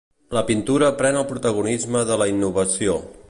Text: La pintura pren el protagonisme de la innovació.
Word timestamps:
La 0.37 0.41
pintura 0.47 0.89
pren 1.01 1.19
el 1.21 1.27
protagonisme 1.33 2.03
de 2.13 2.19
la 2.25 2.29
innovació. 2.35 2.99